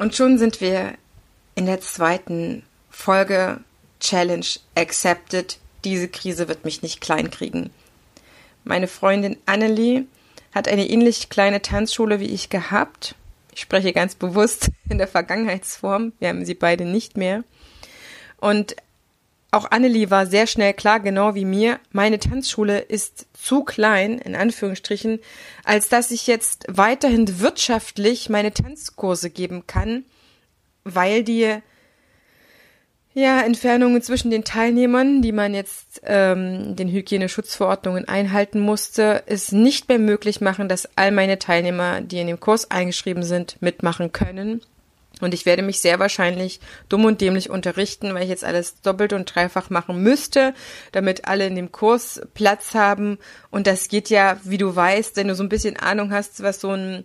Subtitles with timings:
[0.00, 0.94] Und schon sind wir
[1.54, 3.60] in der zweiten Folge
[4.00, 5.58] Challenge Accepted.
[5.84, 7.68] Diese Krise wird mich nicht kleinkriegen.
[8.64, 10.06] Meine Freundin Annelie
[10.54, 13.14] hat eine ähnlich kleine Tanzschule wie ich gehabt.
[13.52, 16.14] Ich spreche ganz bewusst in der Vergangenheitsform.
[16.18, 17.44] Wir haben sie beide nicht mehr.
[18.38, 18.76] Und
[19.50, 24.36] auch Annelie war sehr schnell klar, genau wie mir, meine Tanzschule ist zu klein, in
[24.36, 25.18] Anführungsstrichen,
[25.64, 30.04] als dass ich jetzt weiterhin wirtschaftlich meine Tanzkurse geben kann,
[30.84, 31.60] weil die
[33.12, 39.88] ja, Entfernungen zwischen den Teilnehmern, die man jetzt ähm, den Hygieneschutzverordnungen einhalten musste, es nicht
[39.88, 44.62] mehr möglich machen, dass all meine Teilnehmer, die in dem Kurs eingeschrieben sind, mitmachen können.
[45.20, 49.12] Und ich werde mich sehr wahrscheinlich dumm und dämlich unterrichten, weil ich jetzt alles doppelt
[49.12, 50.54] und dreifach machen müsste,
[50.92, 53.18] damit alle in dem Kurs Platz haben.
[53.50, 56.60] Und das geht ja, wie du weißt, wenn du so ein bisschen Ahnung hast, was
[56.60, 57.04] so ein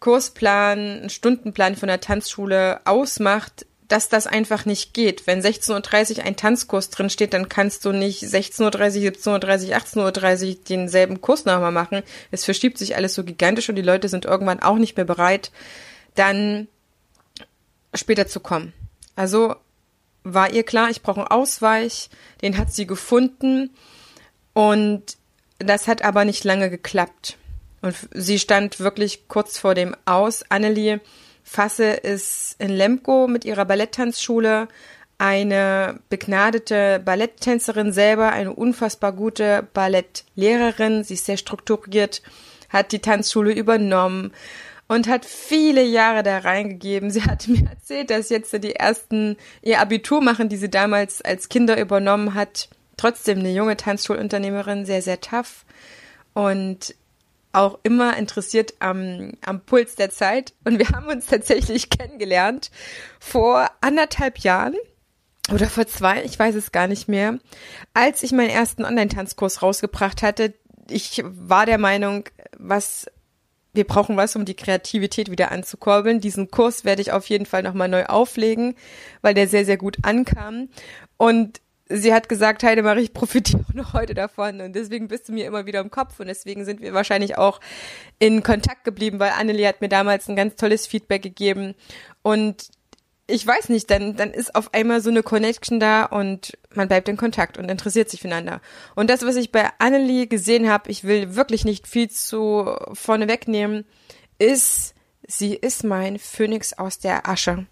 [0.00, 5.26] Kursplan, ein Stundenplan von der Tanzschule ausmacht, dass das einfach nicht geht.
[5.26, 9.76] Wenn 16.30 Uhr ein Tanzkurs drin steht, dann kannst du nicht 16.30 Uhr, 17.30 Uhr,
[9.76, 12.02] 18.30 Uhr denselben Kurs nochmal machen.
[12.30, 15.52] Es verschiebt sich alles so gigantisch und die Leute sind irgendwann auch nicht mehr bereit,
[16.14, 16.68] dann
[17.94, 18.72] später zu kommen.
[19.16, 19.56] Also
[20.24, 22.10] war ihr klar, ich brauche einen Ausweich,
[22.42, 23.70] den hat sie gefunden
[24.52, 25.16] und
[25.58, 27.36] das hat aber nicht lange geklappt.
[27.80, 30.44] Und sie stand wirklich kurz vor dem Aus.
[30.48, 31.00] Annelie
[31.42, 34.68] Fasse ist in Lemko mit ihrer Balletttanzschule
[35.18, 41.04] eine begnadete Balletttänzerin selber, eine unfassbar gute Ballettlehrerin.
[41.04, 42.22] Sie ist sehr strukturiert,
[42.68, 44.32] hat die Tanzschule übernommen
[44.92, 47.10] und hat viele Jahre da reingegeben.
[47.10, 51.48] Sie hat mir erzählt, dass jetzt die ersten ihr Abitur machen, die sie damals als
[51.48, 52.68] Kinder übernommen hat.
[52.98, 55.64] Trotzdem eine junge Tanzschulunternehmerin, sehr, sehr tough
[56.34, 56.94] und
[57.52, 60.52] auch immer interessiert am, am Puls der Zeit.
[60.64, 62.70] Und wir haben uns tatsächlich kennengelernt
[63.18, 64.76] vor anderthalb Jahren
[65.50, 67.38] oder vor zwei, ich weiß es gar nicht mehr,
[67.94, 70.52] als ich meinen ersten Online-Tanzkurs rausgebracht hatte.
[70.90, 72.24] Ich war der Meinung,
[72.58, 73.06] was
[73.74, 76.20] wir brauchen was, um die Kreativität wieder anzukurbeln.
[76.20, 78.74] Diesen Kurs werde ich auf jeden Fall nochmal neu auflegen,
[79.22, 80.68] weil der sehr, sehr gut ankam.
[81.16, 85.32] Und sie hat gesagt, Heidemarie, ich profitiere auch noch heute davon und deswegen bist du
[85.32, 87.60] mir immer wieder im Kopf und deswegen sind wir wahrscheinlich auch
[88.18, 91.74] in Kontakt geblieben, weil Annelie hat mir damals ein ganz tolles Feedback gegeben
[92.22, 92.68] und
[93.26, 97.08] ich weiß nicht, dann, dann ist auf einmal so eine Connection da und man bleibt
[97.08, 98.60] in Kontakt und interessiert sich füreinander.
[98.94, 103.28] Und das, was ich bei Annelie gesehen habe, ich will wirklich nicht viel zu vorne
[103.28, 103.84] wegnehmen,
[104.38, 104.94] ist,
[105.26, 107.66] sie ist mein Phönix aus der Asche.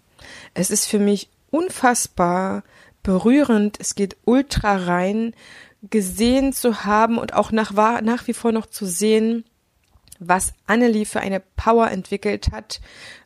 [0.53, 2.63] Es ist für mich unfassbar
[3.03, 5.33] berührend, es geht ultra rein,
[5.89, 9.43] gesehen zu haben und auch nach, nach wie vor noch zu sehen,
[10.21, 12.79] was Annelie für eine Power entwickelt hat.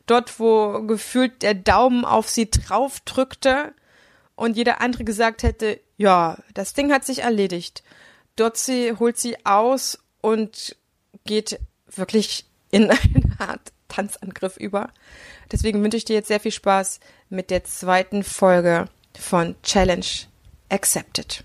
[0.06, 3.74] Dort, wo gefühlt der Daumen auf sie drauf drückte
[4.34, 7.84] und jeder andere gesagt hätte, ja, das Ding hat sich erledigt.
[8.34, 10.76] Dort sie, holt sie aus und
[11.24, 11.60] geht
[11.94, 14.90] wirklich in eine Art Tanzangriff über.
[15.52, 18.86] Deswegen wünsche ich dir jetzt sehr viel Spaß mit der zweiten Folge
[19.18, 20.06] von Challenge
[20.70, 21.44] Accepted.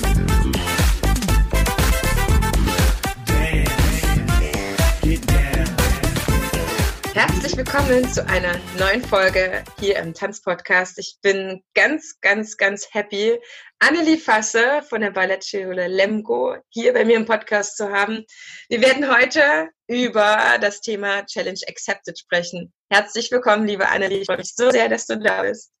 [7.41, 10.99] Herzlich willkommen zu einer neuen Folge hier im Tanzpodcast.
[10.99, 13.35] Ich bin ganz, ganz, ganz happy,
[13.79, 18.25] Annelie Fasse von der Ballettschule Lemgo hier bei mir im Podcast zu haben.
[18.69, 22.71] Wir werden heute über das Thema Challenge Accepted sprechen.
[22.91, 24.19] Herzlich willkommen, liebe Annelie.
[24.19, 25.71] Ich freue mich so sehr, dass du da bist.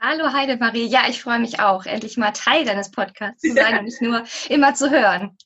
[0.00, 0.88] Hallo Heidemarie.
[0.88, 3.78] Ja, ich freue mich auch, endlich mal Teil deines Podcasts zu sein ja.
[3.78, 5.38] und nicht nur immer zu hören.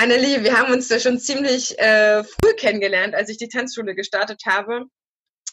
[0.00, 4.42] Annelie, wir haben uns ja schon ziemlich äh, früh kennengelernt, als ich die Tanzschule gestartet
[4.46, 4.84] habe.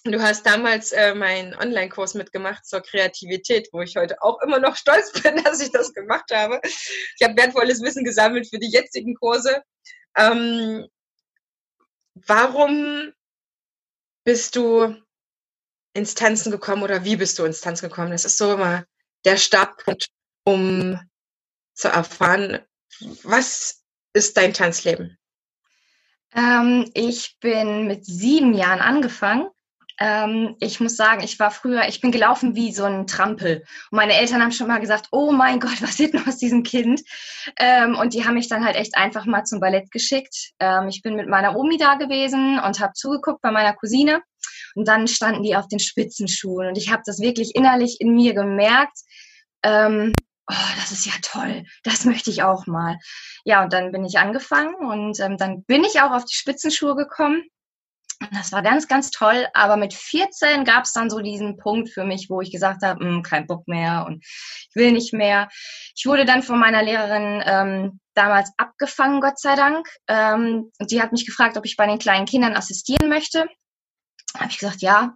[0.03, 4.75] Du hast damals äh, meinen Online-Kurs mitgemacht zur Kreativität, wo ich heute auch immer noch
[4.75, 6.61] stolz bin, dass ich das gemacht habe.
[6.63, 9.63] Ich habe wertvolles Wissen gesammelt für die jetzigen Kurse.
[10.15, 10.87] Ähm,
[12.13, 13.13] warum
[14.25, 14.95] bist du
[15.93, 18.11] ins Tanzen gekommen oder wie bist du ins Tanzen gekommen?
[18.11, 18.85] Das ist so immer
[19.25, 20.05] der Startpunkt,
[20.43, 20.99] um
[21.73, 22.59] zu erfahren,
[23.23, 23.84] was
[24.15, 25.17] ist dein Tanzleben?
[26.35, 29.47] Ähm, ich bin mit sieben Jahren angefangen
[29.97, 33.63] Ähm, ich muss sagen, ich war früher, ich bin gelaufen wie so ein Trampel.
[33.91, 36.63] Und meine Eltern haben schon mal gesagt, oh mein Gott, was wird denn aus diesem
[36.63, 37.01] Kind?
[37.57, 40.51] Ähm, und die haben mich dann halt echt einfach mal zum Ballett geschickt.
[40.59, 44.21] Ähm, ich bin mit meiner Omi da gewesen und habe zugeguckt bei meiner Cousine.
[44.75, 46.67] Und dann standen die auf den Spitzenschuhen.
[46.67, 48.97] Und ich habe das wirklich innerlich in mir gemerkt.
[50.47, 52.99] Oh, das ist ja toll, das möchte ich auch mal.
[53.45, 56.95] Ja, und dann bin ich angefangen und ähm, dann bin ich auch auf die Spitzenschuhe
[56.95, 57.43] gekommen
[58.31, 59.47] das war ganz, ganz toll.
[59.53, 63.03] Aber mit 14 gab es dann so diesen Punkt für mich, wo ich gesagt habe,
[63.03, 65.49] hm, kein Bock mehr und ich will nicht mehr.
[65.95, 69.87] Ich wurde dann von meiner Lehrerin ähm, damals abgefangen, Gott sei Dank.
[70.07, 73.45] Ähm, und die hat mich gefragt, ob ich bei den kleinen Kindern assistieren möchte.
[74.37, 75.15] Habe ich gesagt, ja,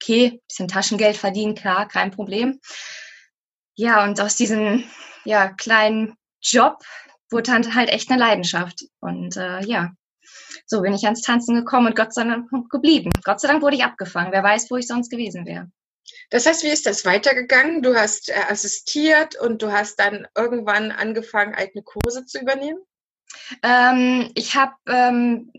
[0.00, 2.60] okay, bisschen Taschengeld verdienen, klar, kein Problem.
[3.78, 4.82] Ja, und aus diesem
[5.24, 6.82] ja, kleinen Job
[7.30, 8.84] wurde dann halt echt eine Leidenschaft.
[8.98, 9.92] Und äh, ja,
[10.66, 13.12] so bin ich ans Tanzen gekommen und Gott sei Dank geblieben.
[13.22, 14.32] Gott sei Dank wurde ich abgefangen.
[14.32, 15.70] Wer weiß, wo ich sonst gewesen wäre.
[16.30, 17.82] Das heißt, wie ist das weitergegangen?
[17.82, 22.80] Du hast äh, assistiert und du hast dann irgendwann angefangen, eigene Kurse zu übernehmen?
[23.62, 25.52] Ähm, ich habe, ähm,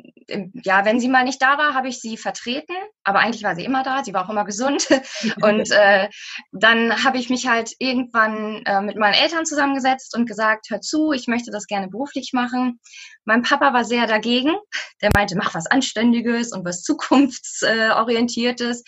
[0.63, 3.65] ja, wenn sie mal nicht da war, habe ich sie vertreten, aber eigentlich war sie
[3.65, 4.87] immer da, sie war auch immer gesund.
[5.41, 6.09] und äh,
[6.51, 11.13] dann habe ich mich halt irgendwann äh, mit meinen Eltern zusammengesetzt und gesagt, hör zu,
[11.13, 12.79] ich möchte das gerne beruflich machen.
[13.25, 14.55] Mein Papa war sehr dagegen,
[15.01, 18.83] der meinte, mach was Anständiges und was Zukunftsorientiertes.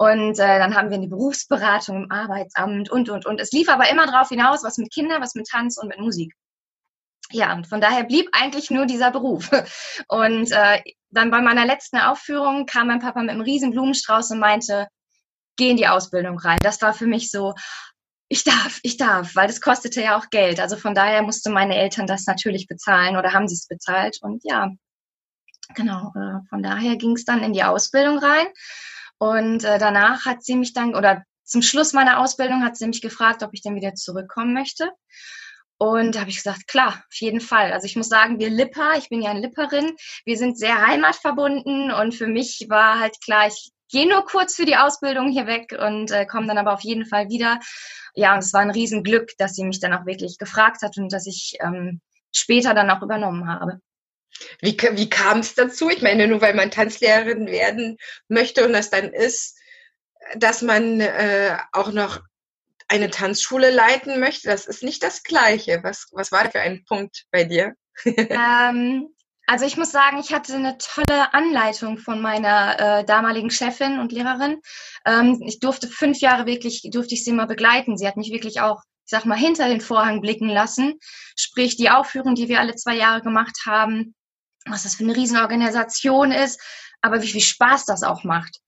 [0.00, 3.40] Und äh, dann haben wir eine Berufsberatung im Arbeitsamt und, und, und.
[3.40, 6.36] Es lief aber immer darauf hinaus, was mit Kindern, was mit Tanz und mit Musik
[7.30, 9.50] ja, von daher blieb eigentlich nur dieser Beruf.
[10.08, 14.40] Und äh, dann bei meiner letzten Aufführung kam mein Papa mit einem riesen Blumenstrauß und
[14.40, 14.88] meinte,
[15.56, 16.58] geh in die Ausbildung rein.
[16.62, 17.54] Das war für mich so,
[18.28, 20.60] ich darf, ich darf, weil das kostete ja auch Geld.
[20.60, 24.18] Also von daher mussten meine Eltern das natürlich bezahlen oder haben sie es bezahlt.
[24.20, 24.70] Und ja,
[25.74, 28.46] genau, äh, von daher ging es dann in die Ausbildung rein.
[29.18, 33.00] Und äh, danach hat sie mich dann, oder zum Schluss meiner Ausbildung hat sie mich
[33.00, 34.90] gefragt, ob ich denn wieder zurückkommen möchte.
[35.78, 37.72] Und da habe ich gesagt, klar, auf jeden Fall.
[37.72, 39.94] Also ich muss sagen, wir Lipper, ich bin ja eine Lipperin,
[40.24, 44.66] wir sind sehr heimatverbunden und für mich war halt klar, ich gehe nur kurz für
[44.66, 47.60] die Ausbildung hier weg und äh, komme dann aber auf jeden Fall wieder.
[48.14, 51.12] Ja, und es war ein Riesenglück, dass sie mich dann auch wirklich gefragt hat und
[51.12, 52.00] dass ich ähm,
[52.34, 53.80] später dann auch übernommen habe.
[54.60, 55.88] Wie, wie kam es dazu?
[55.88, 57.96] Ich meine, nur weil man Tanzlehrerin werden
[58.28, 59.56] möchte und das dann ist,
[60.36, 62.20] dass man äh, auch noch
[62.88, 65.80] eine Tanzschule leiten möchte, das ist nicht das Gleiche.
[65.82, 67.74] Was, was war für ein Punkt bei dir?
[68.04, 69.08] ähm,
[69.46, 74.12] also ich muss sagen, ich hatte eine tolle Anleitung von meiner äh, damaligen Chefin und
[74.12, 74.60] Lehrerin.
[75.06, 77.96] Ähm, ich durfte fünf Jahre wirklich, durfte ich sie mal begleiten.
[77.96, 80.98] Sie hat mich wirklich auch, ich sag mal, hinter den Vorhang blicken lassen.
[81.34, 84.14] Sprich, die Aufführung, die wir alle zwei Jahre gemacht haben,
[84.66, 86.60] was das für eine Riesenorganisation ist,
[87.00, 88.60] aber wie viel Spaß das auch macht.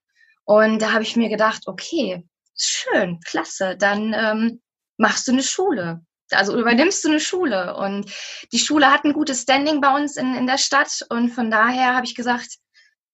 [0.44, 2.25] Und da habe ich mir gedacht, okay,
[2.65, 4.61] schön, klasse, dann ähm,
[4.97, 6.05] machst du eine Schule.
[6.31, 7.77] Also übernimmst du eine Schule.
[7.77, 8.12] Und
[8.53, 11.05] die Schule hat ein gutes Standing bei uns in, in der Stadt.
[11.09, 12.59] Und von daher habe ich gesagt,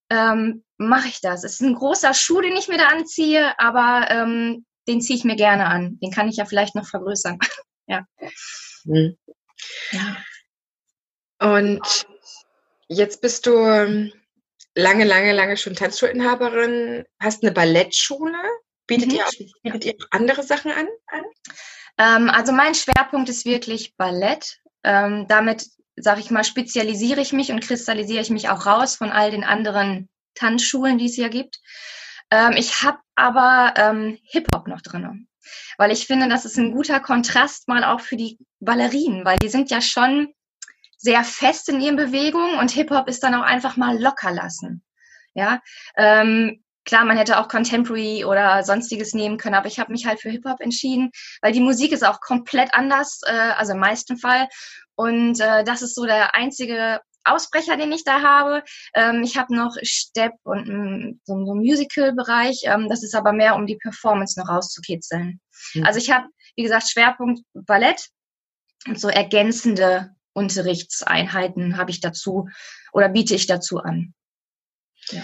[0.09, 1.43] ähm, mache ich das.
[1.43, 5.25] Es ist ein großer Schuh, den ich mir da anziehe, aber ähm, den ziehe ich
[5.25, 5.99] mir gerne an.
[5.99, 7.39] Den kann ich ja vielleicht noch vergrößern.
[7.87, 8.05] ja.
[8.85, 9.17] Mhm.
[9.91, 10.17] ja.
[11.39, 12.07] Und
[12.87, 14.13] jetzt bist du ähm,
[14.75, 18.37] lange, lange, lange schon Tanzschulinhaberin, hast eine Ballettschule.
[18.87, 19.15] Bietet, mhm.
[19.15, 19.31] ihr, auch,
[19.63, 20.87] bietet ihr auch andere Sachen an?
[21.97, 24.59] Ähm, also mein Schwerpunkt ist wirklich Ballett.
[24.83, 29.11] Ähm, damit, sage ich mal, spezialisiere ich mich und kristallisiere ich mich auch raus von
[29.11, 31.59] all den anderen Tanzschulen, die es hier gibt.
[32.31, 35.27] Ähm, ich habe aber ähm, Hip-Hop noch drin.
[35.77, 39.49] Weil ich finde, das ist ein guter Kontrast mal auch für die Ballerinen, weil die
[39.49, 40.33] sind ja schon
[40.97, 44.83] sehr fest in ihren Bewegungen und Hip-Hop ist dann auch einfach mal locker lassen.
[45.33, 45.61] Ja,
[45.95, 50.21] ähm, Klar, man hätte auch Contemporary oder sonstiges nehmen können, aber ich habe mich halt
[50.21, 54.47] für Hip-Hop entschieden, weil die Musik ist auch komplett anders, äh, also im meisten Fall.
[54.95, 58.63] Und äh, das ist so der einzige Ausbrecher, den ich da habe.
[58.93, 62.61] Ähm, ich habe noch Step und m, so, so Musical-Bereich.
[62.63, 65.41] Ähm, das ist aber mehr, um die Performance noch rauszukitzeln.
[65.73, 65.85] Mhm.
[65.85, 68.07] Also ich habe, wie gesagt, Schwerpunkt Ballett
[68.87, 72.47] und so ergänzende Unterrichtseinheiten habe ich dazu
[72.93, 74.13] oder biete ich dazu an.
[75.09, 75.23] Ja.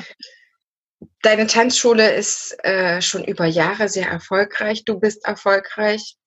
[1.21, 4.85] Deine Tanzschule ist äh, schon über Jahre sehr erfolgreich.
[4.85, 6.17] Du bist erfolgreich.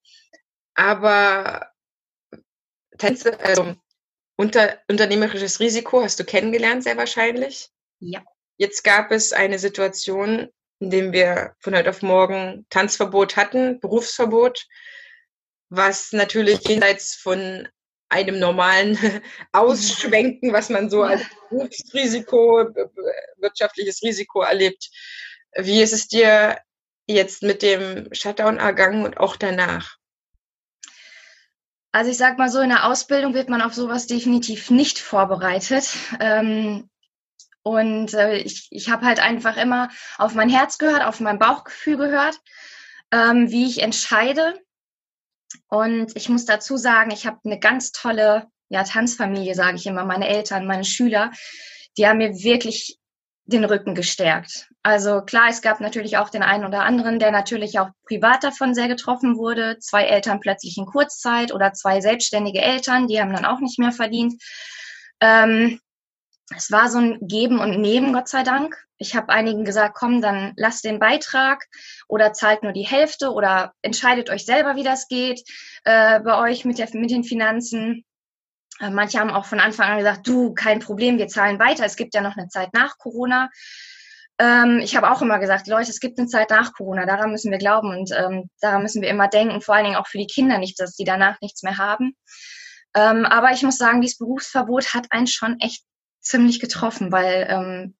[0.75, 1.71] Aber
[2.97, 3.75] Tänze, also
[4.35, 7.69] unter, unternehmerisches Risiko hast du kennengelernt, sehr wahrscheinlich.
[7.99, 8.23] Ja.
[8.57, 14.67] Jetzt gab es eine Situation, in der wir von heute auf morgen Tanzverbot hatten, Berufsverbot,
[15.69, 17.67] was natürlich jenseits von
[18.09, 18.97] einem normalen
[19.51, 22.69] Ausschwenken, was man so als Berufsrisiko,
[23.37, 24.89] wirtschaftliches Risiko erlebt,
[25.57, 26.57] Wie ist es dir
[27.07, 29.97] jetzt mit dem Shutdown ergangen und auch danach?
[31.91, 35.89] Also ich sag mal so, in der Ausbildung wird man auf sowas definitiv nicht vorbereitet.
[36.19, 36.89] Ähm,
[37.63, 41.97] und äh, ich, ich habe halt einfach immer auf mein Herz gehört, auf mein Bauchgefühl
[41.97, 42.39] gehört,
[43.11, 44.59] ähm, wie ich entscheide.
[45.67, 50.05] Und ich muss dazu sagen, ich habe eine ganz tolle ja, Tanzfamilie, sage ich immer,
[50.05, 51.31] meine Eltern, meine Schüler,
[51.97, 52.97] die haben mir wirklich
[53.45, 54.69] den Rücken gestärkt.
[54.83, 58.75] Also klar, es gab natürlich auch den einen oder anderen, der natürlich auch privat davon
[58.75, 59.77] sehr getroffen wurde.
[59.79, 63.91] Zwei Eltern plötzlich in Kurzzeit oder zwei selbstständige Eltern, die haben dann auch nicht mehr
[63.91, 64.41] verdient.
[65.21, 65.79] Ähm,
[66.55, 68.87] es war so ein Geben und Nehmen, Gott sei Dank.
[68.97, 71.65] Ich habe einigen gesagt, komm, dann lasst den Beitrag
[72.07, 75.41] oder zahlt nur die Hälfte oder entscheidet euch selber, wie das geht
[75.83, 78.05] äh, bei euch mit, der, mit den Finanzen.
[78.79, 81.85] Äh, manche haben auch von Anfang an gesagt, du, kein Problem, wir zahlen weiter.
[81.85, 83.49] Es gibt ja noch eine Zeit nach Corona.
[84.39, 87.51] Ähm, ich habe auch immer gesagt, Leute, es gibt eine Zeit nach Corona, daran müssen
[87.51, 90.27] wir glauben und ähm, daran müssen wir immer denken, vor allen Dingen auch für die
[90.27, 92.15] Kinder nicht, dass die danach nichts mehr haben.
[92.95, 95.83] Ähm, aber ich muss sagen, dieses Berufsverbot hat einen schon echt
[96.27, 97.95] ziemlich getroffen, weil ähm,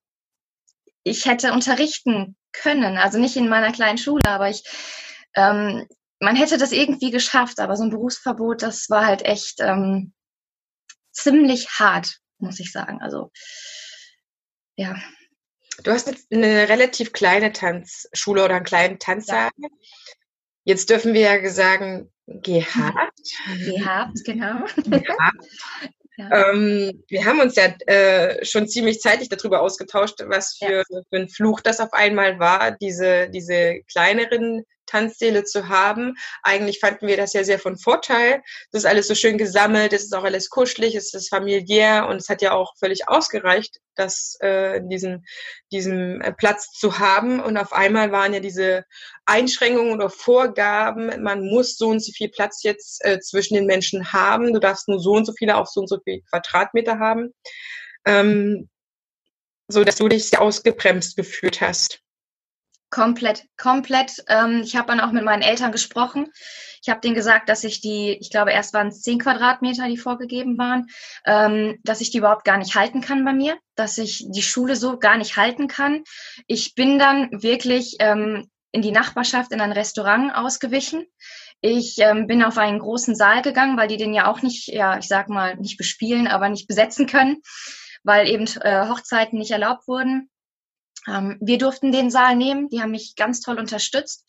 [1.02, 4.64] ich hätte unterrichten können, also nicht in meiner kleinen Schule, aber ich,
[5.34, 5.86] ähm,
[6.20, 10.12] man hätte das irgendwie geschafft, aber so ein Berufsverbot, das war halt echt ähm,
[11.12, 13.00] ziemlich hart, muss ich sagen.
[13.00, 13.30] Also
[14.76, 14.96] ja.
[15.84, 19.50] Du hast eine relativ kleine Tanzschule oder einen kleinen Tanzsaal.
[19.56, 19.68] Ja.
[20.64, 23.20] Jetzt dürfen wir ja sagen, gehabt.
[23.64, 24.64] Gehabt, genau.
[24.76, 25.46] Gehabt.
[26.18, 31.02] Ähm, wir haben uns ja äh, schon ziemlich zeitig darüber ausgetauscht, was für, ja.
[31.08, 36.14] für ein Fluch das auf einmal war, diese, diese kleineren Tanzsäle zu haben.
[36.42, 38.42] Eigentlich fanden wir das ja sehr von Vorteil.
[38.72, 42.16] Das ist alles so schön gesammelt, es ist auch alles kuschelig, es ist familiär und
[42.16, 45.26] es hat ja auch völlig ausgereicht, das äh, diesen,
[45.72, 47.40] diesen äh, Platz zu haben.
[47.40, 48.84] Und auf einmal waren ja diese
[49.26, 54.12] Einschränkungen oder Vorgaben, man muss so und so viel Platz jetzt äh, zwischen den Menschen
[54.12, 57.34] haben, du darfst nur so und so viele auf so und so viel Quadratmeter haben.
[58.06, 58.68] Ähm,
[59.68, 62.00] so dass du dich ausgebremst gefühlt hast.
[62.90, 64.24] Komplett, komplett.
[64.28, 66.32] Ähm, ich habe dann auch mit meinen Eltern gesprochen.
[66.80, 69.98] Ich habe denen gesagt, dass ich die, ich glaube, erst waren es zehn Quadratmeter, die
[69.98, 70.86] vorgegeben waren,
[71.26, 74.74] ähm, dass ich die überhaupt gar nicht halten kann bei mir, dass ich die Schule
[74.74, 76.02] so gar nicht halten kann.
[76.46, 81.04] Ich bin dann wirklich ähm, in die Nachbarschaft in ein Restaurant ausgewichen.
[81.60, 84.96] Ich ähm, bin auf einen großen Saal gegangen, weil die den ja auch nicht, ja,
[84.98, 87.42] ich sag mal, nicht bespielen, aber nicht besetzen können,
[88.02, 90.30] weil eben äh, Hochzeiten nicht erlaubt wurden.
[91.08, 94.24] Ähm, wir durften den Saal nehmen, die haben mich ganz toll unterstützt.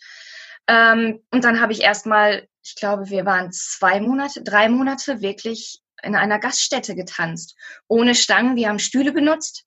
[0.68, 5.82] Ähm, und dann habe ich erstmal, ich glaube, wir waren zwei Monate, drei Monate wirklich
[6.04, 7.56] in einer Gaststätte getanzt.
[7.88, 9.66] Ohne Stangen, wir haben Stühle benutzt.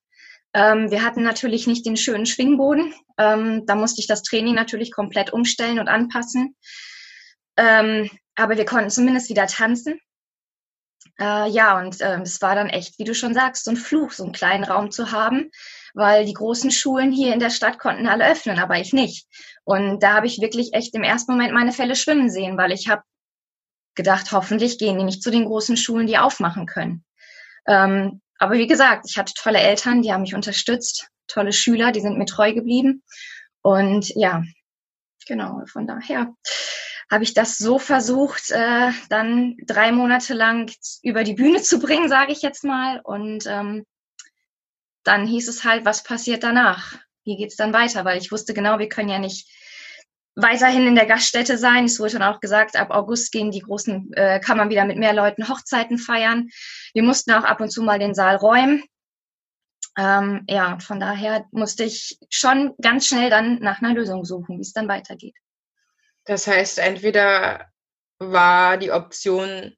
[0.53, 2.93] Ähm, wir hatten natürlich nicht den schönen Schwingboden.
[3.17, 6.55] Ähm, da musste ich das Training natürlich komplett umstellen und anpassen.
[7.57, 9.99] Ähm, aber wir konnten zumindest wieder tanzen.
[11.19, 14.11] Äh, ja, und äh, es war dann echt, wie du schon sagst, so ein Fluch,
[14.11, 15.51] so einen kleinen Raum zu haben,
[15.93, 19.27] weil die großen Schulen hier in der Stadt konnten alle öffnen, aber ich nicht.
[19.63, 22.89] Und da habe ich wirklich echt im ersten Moment meine Fälle schwimmen sehen, weil ich
[22.89, 23.03] habe
[23.95, 27.05] gedacht, hoffentlich gehen die nicht zu den großen Schulen, die aufmachen können.
[27.67, 32.01] Ähm, aber wie gesagt, ich hatte tolle Eltern, die haben mich unterstützt, tolle Schüler, die
[32.01, 33.03] sind mir treu geblieben.
[33.61, 34.43] Und ja,
[35.27, 36.33] genau, von daher
[37.11, 40.71] habe ich das so versucht, äh, dann drei Monate lang
[41.03, 42.99] über die Bühne zu bringen, sage ich jetzt mal.
[43.03, 43.85] Und ähm,
[45.03, 46.97] dann hieß es halt, was passiert danach?
[47.23, 48.05] Wie geht's dann weiter?
[48.05, 49.49] Weil ich wusste genau, wir können ja nicht
[50.35, 51.85] weiterhin in der Gaststätte sein.
[51.85, 55.13] Es wurde dann auch gesagt, ab August gehen die großen, äh, kann wieder mit mehr
[55.13, 56.49] Leuten Hochzeiten feiern.
[56.93, 58.83] Wir mussten auch ab und zu mal den Saal räumen.
[59.97, 64.61] Ähm, ja, von daher musste ich schon ganz schnell dann nach einer Lösung suchen, wie
[64.61, 65.35] es dann weitergeht.
[66.25, 67.69] Das heißt, entweder
[68.17, 69.75] war die Option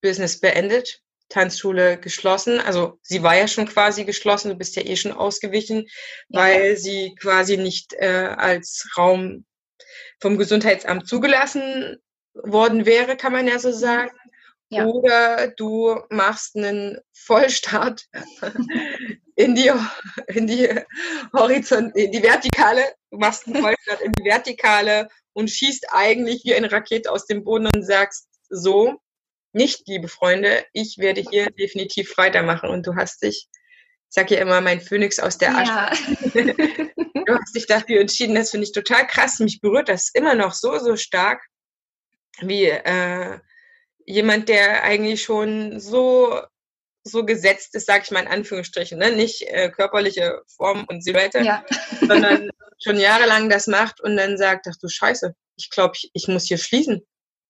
[0.00, 2.60] Business beendet Tanzschule geschlossen.
[2.60, 5.86] Also sie war ja schon quasi geschlossen, du bist ja eh schon ausgewichen,
[6.28, 6.40] ja.
[6.40, 9.44] weil sie quasi nicht äh, als Raum
[10.20, 11.96] vom Gesundheitsamt zugelassen
[12.34, 14.16] worden wäre, kann man ja so sagen.
[14.68, 14.84] Ja.
[14.86, 18.06] Oder du machst einen Vollstart
[19.36, 19.70] in die,
[20.26, 20.68] in die
[21.32, 26.54] Horizont, in die Vertikale, du machst einen Vollstart in die Vertikale und schießt eigentlich wie
[26.54, 28.96] eine Rakete aus dem Boden und sagst so,
[29.52, 34.40] nicht, liebe Freunde, ich werde hier definitiv weitermachen und du hast dich, ich sage ja
[34.40, 35.72] immer, mein Phönix aus der Asche.
[36.34, 36.42] Ja.
[37.26, 39.38] du hast dich dafür entschieden, das finde ich total krass.
[39.38, 41.42] Mich berührt das immer noch so, so stark,
[42.40, 43.38] wie äh,
[44.04, 46.40] jemand, der eigentlich schon so
[47.06, 49.12] so gesetzt ist, sage ich mal in Anführungsstrichen, ne?
[49.12, 51.64] nicht äh, körperliche Form und Silhouette, ja.
[52.00, 52.50] sondern
[52.82, 56.46] schon jahrelang das macht und dann sagt, ach du Scheiße, ich glaube, ich, ich muss
[56.46, 57.06] hier schließen.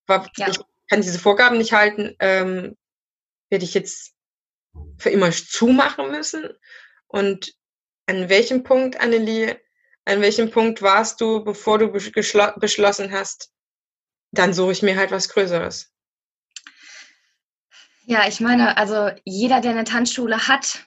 [0.08, 0.52] Ja.
[0.88, 2.14] Kann diese Vorgaben nicht halten.
[2.20, 2.76] Ähm,
[3.50, 4.14] werde ich jetzt
[4.98, 6.48] für immer zumachen müssen?
[7.06, 7.54] Und
[8.06, 9.60] an welchem Punkt, Annelie,
[10.04, 13.52] an welchem Punkt warst du, bevor du beschlossen hast,
[14.30, 15.92] dann suche ich mir halt was Größeres?
[18.04, 20.86] Ja, ich meine, also jeder, der eine Tanzschule hat,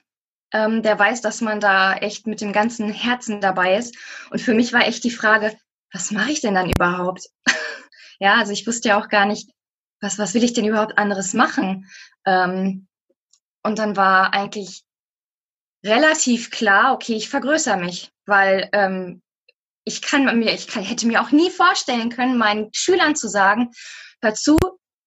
[0.52, 3.94] ähm, der weiß, dass man da echt mit dem ganzen Herzen dabei ist.
[4.30, 5.56] Und für mich war echt die Frage,
[5.92, 7.28] was mache ich denn dann überhaupt?
[8.18, 9.50] ja, also ich wusste ja auch gar nicht,
[10.00, 11.88] was, was will ich denn überhaupt anderes machen?
[12.26, 12.86] Ähm,
[13.62, 14.82] und dann war eigentlich
[15.84, 19.22] relativ klar, okay, ich vergrößere mich, weil ähm,
[19.84, 23.70] ich kann mir, ich kann, hätte mir auch nie vorstellen können, meinen Schülern zu sagen,
[24.20, 24.56] dazu,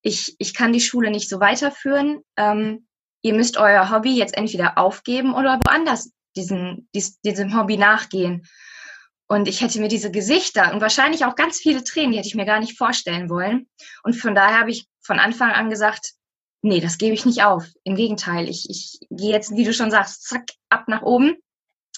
[0.02, 2.22] ich, ich kann die Schule nicht so weiterführen.
[2.38, 2.88] Ähm,
[3.22, 8.46] ihr müsst euer Hobby jetzt entweder aufgeben oder woanders diesen, dies, diesem Hobby nachgehen.
[9.34, 12.36] Und ich hätte mir diese Gesichter und wahrscheinlich auch ganz viele Tränen, die hätte ich
[12.36, 13.68] mir gar nicht vorstellen wollen.
[14.04, 16.12] Und von daher habe ich von Anfang an gesagt,
[16.62, 17.66] nee, das gebe ich nicht auf.
[17.84, 21.36] Im Gegenteil, ich, ich gehe jetzt, wie du schon sagst, zack, ab nach oben,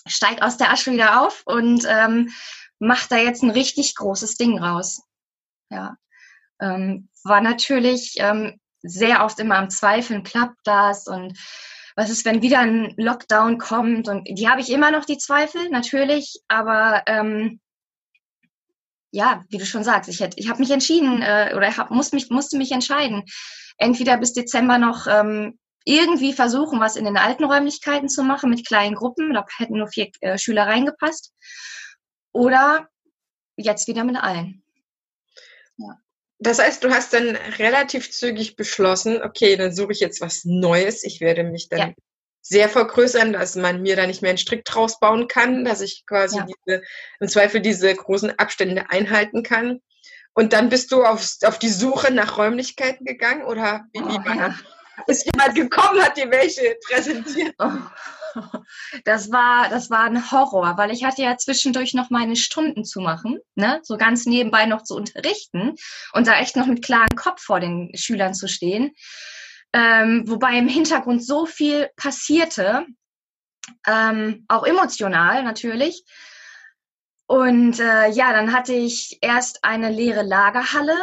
[0.08, 2.30] steig aus der Asche wieder auf und ähm,
[2.80, 5.02] mach da jetzt ein richtig großes Ding raus.
[5.70, 5.98] Ja,
[6.62, 11.38] ähm, war natürlich ähm, sehr oft immer am Zweifeln, klappt das und
[11.96, 14.08] was ist, wenn wieder ein Lockdown kommt?
[14.08, 17.60] Und die habe ich immer noch, die Zweifel, natürlich, aber ähm,
[19.12, 22.30] ja, wie du schon sagst, ich, ich habe mich entschieden äh, oder hab, muss mich,
[22.30, 23.24] musste mich entscheiden
[23.78, 28.68] entweder bis Dezember noch ähm, irgendwie versuchen, was in den alten Räumlichkeiten zu machen mit
[28.68, 29.34] kleinen Gruppen.
[29.34, 31.34] Da hätten nur vier äh, Schüler reingepasst.
[32.32, 32.88] Oder
[33.56, 34.65] jetzt wieder mit allen.
[36.40, 36.52] Ja.
[36.52, 41.04] Das heißt, du hast dann relativ zügig beschlossen, okay, dann suche ich jetzt was Neues.
[41.04, 41.94] Ich werde mich dann ja.
[42.42, 46.06] sehr vergrößern, dass man mir da nicht mehr einen Strick draus bauen kann, dass ich
[46.06, 46.46] quasi ja.
[46.46, 46.82] diese,
[47.20, 49.82] im Zweifel diese großen Abstände einhalten kann.
[50.34, 54.50] Und dann bist du auf, auf die Suche nach Räumlichkeiten gegangen oder wie, wie war
[54.50, 54.56] das?
[55.08, 57.56] Ist jemand gekommen, hat dir welche präsentiert?
[57.60, 57.72] Oh.
[59.06, 63.00] Das war, das war ein Horror, weil ich hatte ja zwischendurch noch meine Stunden zu
[63.00, 63.80] machen, ne?
[63.84, 65.76] so ganz nebenbei noch zu unterrichten
[66.12, 68.94] und da echt noch mit klarem Kopf vor den Schülern zu stehen.
[69.72, 72.86] Ähm, wobei im Hintergrund so viel passierte,
[73.88, 76.04] ähm, auch emotional natürlich,
[77.28, 80.96] und äh, ja, dann hatte ich erst eine leere Lagerhalle,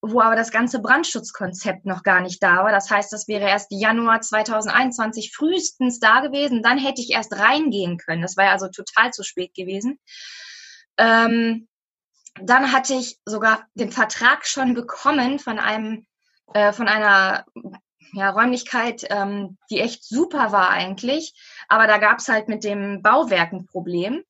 [0.00, 2.70] wo aber das ganze Brandschutzkonzept noch gar nicht da war.
[2.70, 6.62] Das heißt, das wäre erst Januar 2021 frühestens da gewesen.
[6.62, 8.22] Dann hätte ich erst reingehen können.
[8.22, 9.98] Das war ja also total zu spät gewesen.
[10.96, 11.68] Ähm,
[12.40, 16.06] dann hatte ich sogar den Vertrag schon bekommen von einem,
[16.54, 17.44] äh, von einer
[18.12, 21.34] ja, Räumlichkeit, ähm, die echt super war eigentlich.
[21.68, 24.22] Aber da gab es halt mit dem Bauwerk ein Problem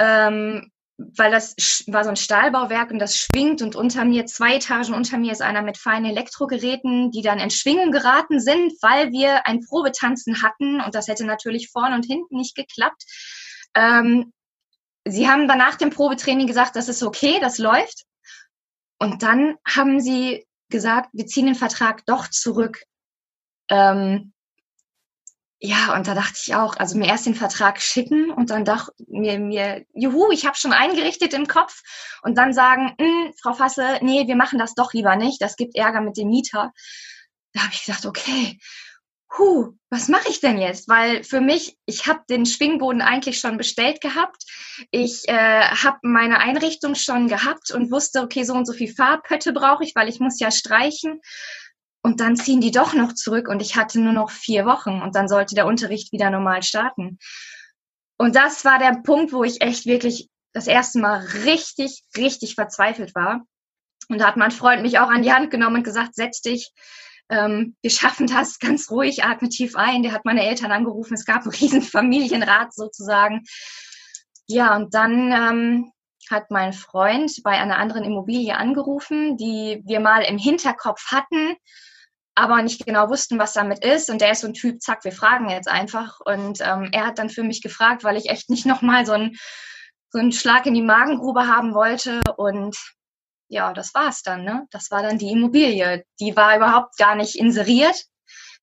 [0.00, 0.72] ähm,
[1.16, 1.54] weil das
[1.86, 5.42] war so ein Stahlbauwerk und das schwingt und unter mir, zwei Etagen unter mir ist
[5.42, 10.80] einer mit feinen Elektrogeräten, die dann in Schwingen geraten sind, weil wir ein Probetanzen hatten
[10.80, 13.04] und das hätte natürlich vorne und hinten nicht geklappt.
[13.74, 14.32] Ähm,
[15.04, 18.04] sie haben dann nach dem Probetraining gesagt, das ist okay, das läuft.
[18.98, 22.82] Und dann haben sie gesagt, wir ziehen den Vertrag doch zurück.
[23.68, 24.32] Ähm,
[25.62, 28.94] ja, und da dachte ich auch, also mir erst den Vertrag schicken und dann dachte
[29.08, 31.82] mir, mir juhu, ich habe schon eingerichtet im Kopf
[32.22, 35.76] und dann sagen, hm, Frau Fasse, nee, wir machen das doch lieber nicht, das gibt
[35.76, 36.72] Ärger mit dem Mieter.
[37.52, 38.58] Da habe ich gedacht, okay,
[39.36, 40.88] huh, was mache ich denn jetzt?
[40.88, 44.44] Weil für mich, ich habe den Schwingboden eigentlich schon bestellt gehabt.
[44.90, 49.52] Ich äh, habe meine Einrichtung schon gehabt und wusste, okay, so und so viel Farbpötte
[49.52, 51.20] brauche ich, weil ich muss ja streichen.
[52.02, 55.14] Und dann ziehen die doch noch zurück und ich hatte nur noch vier Wochen und
[55.14, 57.18] dann sollte der Unterricht wieder normal starten.
[58.16, 63.14] Und das war der Punkt, wo ich echt wirklich das erste Mal richtig, richtig verzweifelt
[63.14, 63.42] war.
[64.08, 66.72] Und da hat mein Freund mich auch an die Hand genommen und gesagt, setz dich,
[67.30, 70.02] ähm, wir schaffen das ganz ruhig, atme tief ein.
[70.02, 73.44] Der hat meine Eltern angerufen, es gab einen riesen Familienrat sozusagen.
[74.48, 75.92] Ja, und dann ähm,
[76.30, 81.56] hat mein Freund bei einer anderen Immobilie angerufen, die wir mal im Hinterkopf hatten,
[82.34, 84.10] aber nicht genau wussten, was damit ist.
[84.10, 86.20] Und der ist so ein Typ, zack, wir fragen jetzt einfach.
[86.24, 89.36] Und ähm, er hat dann für mich gefragt, weil ich echt nicht nochmal so, ein,
[90.10, 92.20] so einen Schlag in die Magengrube haben wollte.
[92.36, 92.76] Und
[93.48, 94.44] ja, das war's dann.
[94.44, 94.66] Ne?
[94.70, 96.04] Das war dann die Immobilie.
[96.20, 98.04] Die war überhaupt gar nicht inseriert.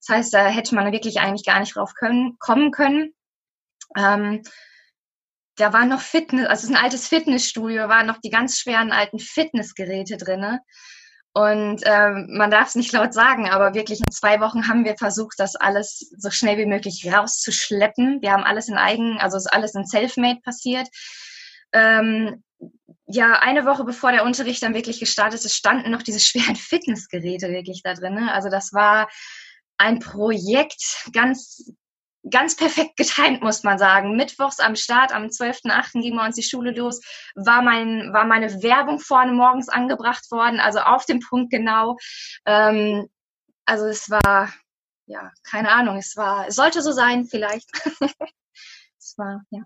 [0.06, 3.14] Das heißt, da hätte man wirklich eigentlich gar nicht drauf können, kommen können.
[3.96, 4.44] Ähm,
[5.58, 8.92] da war noch Fitness, also es ist ein altes Fitnessstudio, waren noch die ganz schweren
[8.92, 10.62] alten Fitnessgeräte drinne.
[11.38, 14.98] Und ähm, man darf es nicht laut sagen, aber wirklich in zwei Wochen haben wir
[14.98, 18.24] versucht, das alles so schnell wie möglich rauszuschleppen.
[18.24, 20.88] Wir haben alles in Eigen, also ist alles in Selfmade passiert.
[21.74, 22.44] ähm,
[23.06, 27.50] ja, eine Woche bevor der Unterricht dann wirklich gestartet ist, standen noch diese schweren Fitnessgeräte
[27.50, 28.16] wirklich da drin.
[28.16, 28.34] Ne?
[28.34, 29.08] Also das war
[29.78, 31.72] ein Projekt ganz,
[32.30, 34.16] ganz perfekt getimt, muss man sagen.
[34.16, 36.02] Mittwochs am Start, am 12.8.
[36.02, 37.02] ging bei uns die Schule los,
[37.36, 41.98] war, mein, war meine Werbung vorne morgens angebracht worden, also auf den Punkt genau.
[42.46, 43.08] Ähm,
[43.66, 44.54] also es war,
[45.06, 47.70] ja, keine Ahnung, es war, es sollte so sein, vielleicht.
[48.98, 49.64] es war, ja.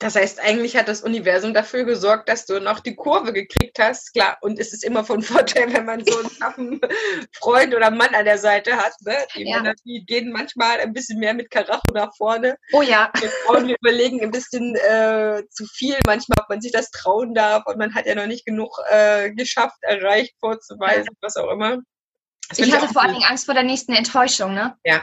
[0.00, 4.12] Das heißt, eigentlich hat das Universum dafür gesorgt, dass du noch die Kurve gekriegt hast.
[4.12, 6.80] Klar, und es ist immer von Vorteil, wenn man so einen taffen
[7.32, 8.92] Freund oder Mann an der Seite hat.
[9.00, 9.16] Ne?
[9.36, 9.56] Die ja.
[9.56, 12.56] Männer, die gehen manchmal ein bisschen mehr mit Karacho nach vorne.
[12.72, 13.12] Oh ja.
[13.22, 17.64] Die Frauen überlegen ein bisschen äh, zu viel manchmal, ob man sich das trauen darf
[17.66, 21.18] und man hat ja noch nicht genug äh, geschafft, erreicht, vorzuweisen, ja.
[21.20, 21.78] was auch immer.
[22.48, 24.76] Das ich hatte vor allen Dingen Angst vor der nächsten Enttäuschung, ne?
[24.84, 25.02] Ja,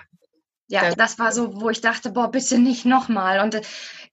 [0.71, 3.41] ja, das war so, wo ich dachte, boah, bitte nicht nochmal.
[3.41, 3.61] Und äh,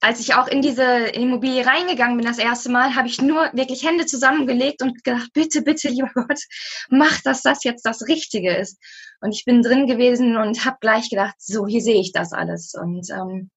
[0.01, 3.85] als ich auch in diese Immobilie reingegangen bin das erste Mal, habe ich nur wirklich
[3.85, 6.40] Hände zusammengelegt und gedacht, bitte, bitte, lieber Gott,
[6.88, 8.79] mach, dass das jetzt das Richtige ist.
[9.21, 12.75] Und ich bin drin gewesen und habe gleich gedacht, so, hier sehe ich das alles.
[12.75, 13.51] Und ähm,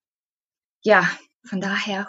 [0.82, 1.08] ja,
[1.44, 2.08] von daher.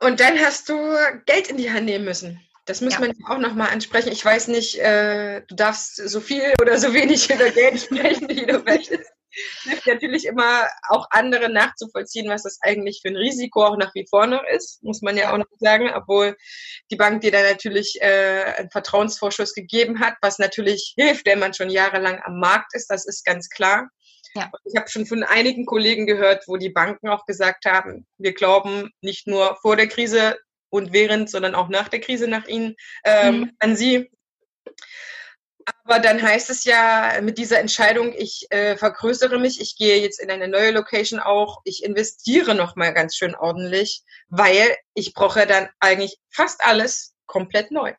[0.00, 0.76] Und dann hast du
[1.24, 2.40] Geld in die Hand nehmen müssen.
[2.68, 3.00] Das muss ja.
[3.00, 4.12] man auch nochmal ansprechen.
[4.12, 8.44] Ich weiß nicht, äh, du darfst so viel oder so wenig über Geld sprechen, wie
[8.44, 9.10] du möchtest.
[9.62, 14.06] Hilft natürlich immer auch andere nachzuvollziehen, was das eigentlich für ein Risiko auch nach wie
[14.08, 16.36] vor noch ist, muss man ja auch noch sagen, obwohl
[16.90, 21.54] die Bank dir da natürlich äh, einen Vertrauensvorschuss gegeben hat, was natürlich hilft, wenn man
[21.54, 23.88] schon jahrelang am Markt ist, das ist ganz klar.
[24.34, 24.50] Ja.
[24.64, 28.90] Ich habe schon von einigen Kollegen gehört, wo die Banken auch gesagt haben, wir glauben
[29.00, 30.36] nicht nur vor der Krise
[30.70, 33.52] und während, sondern auch nach der Krise nach Ihnen, ähm, mhm.
[33.58, 34.10] an Sie.
[35.84, 40.20] Aber dann heißt es ja mit dieser Entscheidung, ich äh, vergrößere mich, ich gehe jetzt
[40.20, 45.68] in eine neue Location auch, ich investiere nochmal ganz schön ordentlich, weil ich brauche dann
[45.78, 47.94] eigentlich fast alles komplett neu.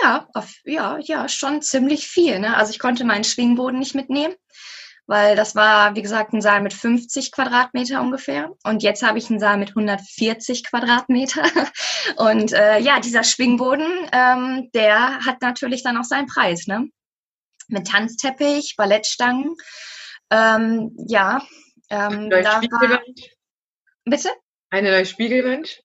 [0.00, 2.38] Ja, auf, ja, ja, schon ziemlich viel.
[2.38, 2.56] Ne?
[2.56, 4.34] Also ich konnte meinen Schwingboden nicht mitnehmen
[5.10, 8.52] weil das war, wie gesagt, ein Saal mit 50 Quadratmeter ungefähr.
[8.62, 11.42] Und jetzt habe ich einen Saal mit 140 Quadratmeter.
[12.16, 16.88] Und äh, ja, dieser Schwingboden, ähm, der hat natürlich dann auch seinen Preis, ne?
[17.66, 19.56] Mit Tanzteppich, Ballettstangen.
[20.30, 21.42] Ähm, ja,
[21.90, 23.00] ähm, da war,
[24.04, 24.30] Bitte?
[24.70, 25.82] Eine neue Spiegelwand?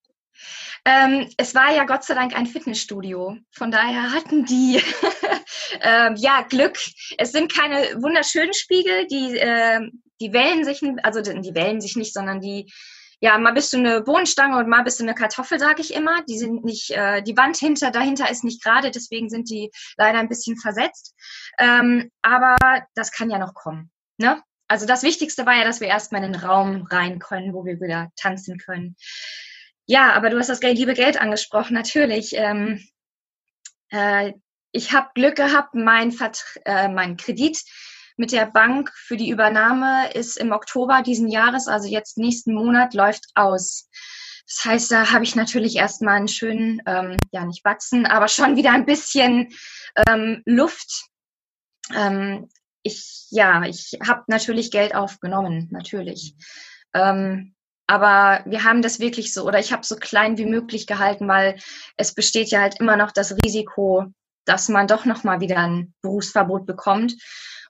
[0.85, 3.37] Ähm, es war ja Gott sei Dank ein Fitnessstudio.
[3.51, 4.81] Von daher hatten die
[5.81, 6.77] ähm, ja Glück.
[7.17, 9.81] Es sind keine wunderschönen Spiegel, die, äh,
[10.21, 12.71] die wellen sich, also die wellen sich nicht, sondern die
[13.21, 16.23] ja, mal bist du eine Bohnenstange und mal bist du eine Kartoffel, sage ich immer.
[16.29, 20.19] Die sind nicht, äh, die Wand hinter, dahinter ist nicht gerade, deswegen sind die leider
[20.19, 21.15] ein bisschen versetzt.
[21.57, 22.55] Ähm, aber
[22.93, 23.89] das kann ja noch kommen.
[24.17, 24.43] Ne?
[24.67, 27.79] Also das Wichtigste war ja, dass wir erstmal in den Raum rein können, wo wir
[27.79, 28.95] wieder tanzen können.
[29.87, 32.33] Ja, aber du hast das liebe Geld angesprochen, natürlich.
[32.35, 32.87] Ähm,
[33.89, 34.33] äh,
[34.71, 37.63] ich habe Glück gehabt, mein, Vert äh, mein Kredit
[38.17, 42.93] mit der Bank für die Übernahme ist im Oktober diesen Jahres, also jetzt nächsten Monat,
[42.93, 43.89] läuft aus.
[44.47, 48.55] Das heißt, da habe ich natürlich erstmal einen schönen, ähm, ja nicht wachsen, aber schon
[48.55, 49.53] wieder ein bisschen
[50.07, 51.05] ähm, Luft.
[51.93, 52.49] Ähm,
[52.83, 56.35] ich, ja, ich habe natürlich Geld aufgenommen, natürlich.
[56.93, 57.54] Ähm,
[57.87, 61.57] aber wir haben das wirklich so, oder ich habe so klein wie möglich gehalten, weil
[61.97, 64.05] es besteht ja halt immer noch das Risiko,
[64.45, 67.15] dass man doch nochmal wieder ein Berufsverbot bekommt.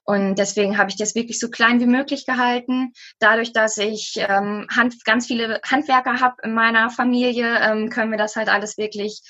[0.04, 2.92] Und deswegen habe ich das wirklich so klein wie möglich gehalten.
[3.18, 8.18] Dadurch, dass ich ähm, Hand, ganz viele Handwerker habe in meiner Familie, ähm, können wir
[8.18, 9.20] das halt alles wirklich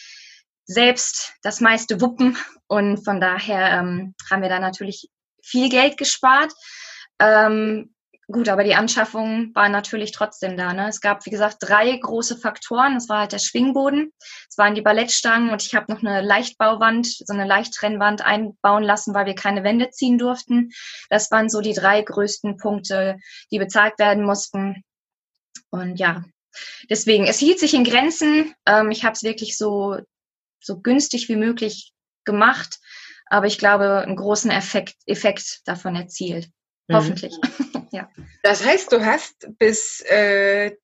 [0.67, 2.37] selbst das meiste wuppen.
[2.67, 5.09] Und von daher ähm, haben wir da natürlich
[5.43, 6.53] viel Geld gespart.
[7.19, 7.95] Ähm,
[8.29, 10.73] Gut, aber die Anschaffung war natürlich trotzdem da.
[10.73, 10.89] Ne?
[10.89, 12.95] Es gab, wie gesagt, drei große Faktoren.
[12.95, 14.13] Das war halt der Schwingboden,
[14.49, 19.15] es waren die Ballettstangen und ich habe noch eine Leichtbauwand, so eine Leichttrennwand einbauen lassen,
[19.15, 20.71] weil wir keine Wände ziehen durften.
[21.09, 23.17] Das waren so die drei größten Punkte,
[23.53, 24.83] die bezahlt werden mussten.
[25.71, 26.25] Und ja,
[26.91, 28.55] deswegen, es hielt sich in Grenzen.
[28.67, 29.99] Ähm, ich habe es wirklich so,
[30.61, 31.93] so günstig wie möglich
[32.25, 32.81] gemacht,
[33.27, 36.49] aber ich glaube, einen großen Effekt, Effekt davon erzielt.
[36.89, 36.95] Mhm.
[36.95, 37.35] Hoffentlich.
[37.97, 38.11] Ja.
[38.43, 40.77] Das heißt, du hast bis, äh,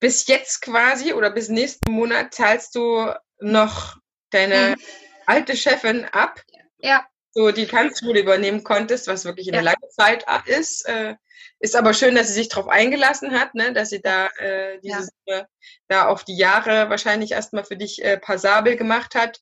[0.00, 3.96] bis jetzt quasi oder bis nächsten Monat zahlst du noch
[4.30, 4.82] deine mhm.
[5.26, 6.40] alte Chefin ab.
[6.78, 7.06] Ja.
[7.32, 9.62] So die Tanzschule übernehmen konntest, was wirklich eine ja.
[9.62, 10.86] lange Zeit ist.
[10.86, 11.14] Äh,
[11.58, 13.72] ist aber schön, dass sie sich darauf eingelassen hat, ne?
[13.72, 15.46] dass sie da äh, diese ja.
[15.88, 19.40] da auf die Jahre wahrscheinlich erstmal für dich äh, passabel gemacht hat.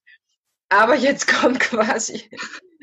[0.70, 2.30] Aber jetzt kommt quasi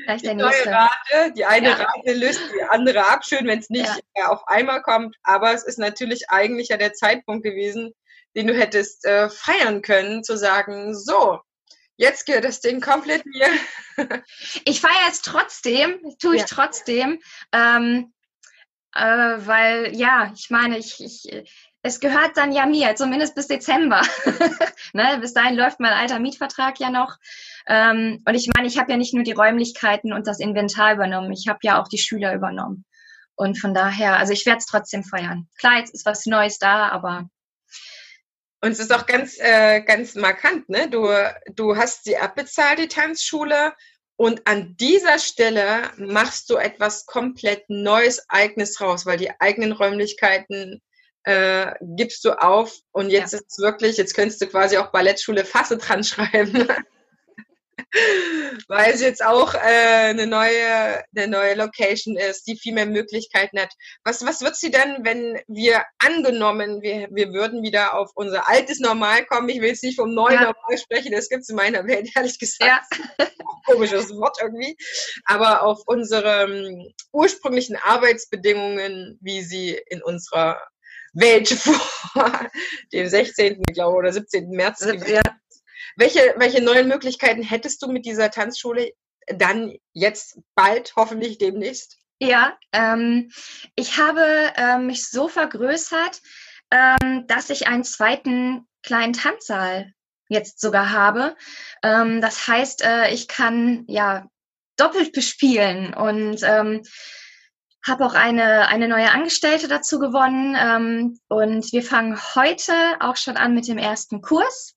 [0.08, 1.34] Vielleicht die neue Rate.
[1.36, 1.76] Die eine ja.
[1.76, 4.30] Rate löst die andere ab, schön, wenn es nicht ja.
[4.30, 5.17] auf einmal kommt.
[5.23, 7.93] Aber es ist natürlich eigentlich ja der Zeitpunkt gewesen,
[8.36, 11.39] den du hättest äh, feiern können, zu sagen, so,
[11.97, 13.47] jetzt gehört das Ding komplett mir.
[14.65, 16.47] ich feiere es trotzdem, tue ich ja.
[16.47, 17.19] trotzdem,
[17.52, 18.13] ähm,
[18.93, 21.45] äh, weil ja, ich meine, ich, ich,
[21.82, 24.02] es gehört dann ja mir, zumindest bis Dezember.
[24.93, 25.17] ne?
[25.19, 27.17] Bis dahin läuft mein alter Mietvertrag ja noch.
[27.67, 31.32] Ähm, und ich meine, ich habe ja nicht nur die Räumlichkeiten und das Inventar übernommen,
[31.32, 32.86] ich habe ja auch die Schüler übernommen.
[33.36, 35.47] Und von daher, also ich werde es trotzdem feiern.
[35.60, 37.30] Klar, jetzt ist was Neues da, aber
[38.60, 40.89] und es ist auch ganz, äh, ganz markant, ne?
[40.89, 41.08] Du,
[41.53, 43.73] du hast sie abbezahlt, die Tanzschule,
[44.17, 50.82] und an dieser Stelle machst du etwas komplett Neues, Eigenes raus, weil die eigenen Räumlichkeiten
[51.23, 53.39] äh, gibst du auf und jetzt ja.
[53.39, 56.67] ist es wirklich, jetzt könntest du quasi auch Ballettschule Fasse dran schreiben.
[58.67, 59.57] weil es jetzt auch äh,
[60.09, 63.73] eine neue eine neue Location ist, die viel mehr Möglichkeiten hat.
[64.03, 68.79] Was was wird sie denn, wenn wir angenommen, wir, wir würden wieder auf unser altes
[68.79, 69.49] Normal kommen?
[69.49, 70.41] Ich will jetzt nicht vom neuen ja.
[70.43, 72.85] Normal sprechen, das gibt es in meiner Welt ehrlich gesagt.
[73.19, 73.27] Ja.
[73.65, 74.75] Komisches Wort irgendwie.
[75.25, 80.59] Aber auf unsere um, ursprünglichen Arbeitsbedingungen, wie sie in unserer
[81.13, 81.49] Welt
[82.13, 82.49] vor
[82.93, 83.61] dem 16.
[83.73, 84.49] glaube oder 17.
[84.49, 85.21] März ja.
[85.97, 88.91] Welche, welche neuen Möglichkeiten hättest du mit dieser Tanzschule
[89.27, 91.97] dann jetzt bald, hoffentlich demnächst?
[92.19, 93.31] Ja, ähm,
[93.75, 94.21] ich habe
[94.55, 96.21] äh, mich so vergrößert,
[96.69, 99.91] ähm, dass ich einen zweiten kleinen Tanzsaal
[100.29, 101.36] jetzt sogar habe.
[101.81, 104.27] Ähm, das heißt, äh, ich kann ja
[104.75, 106.83] doppelt bespielen und ähm,
[107.88, 110.55] habe auch eine, eine neue Angestellte dazu gewonnen.
[110.60, 114.76] Ähm, und wir fangen heute auch schon an mit dem ersten Kurs